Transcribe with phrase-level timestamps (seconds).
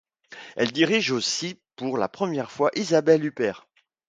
[0.55, 3.67] Elle dirige aussi pour la première fois Isabelle Huppert..